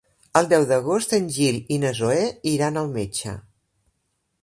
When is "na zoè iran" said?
1.85-2.83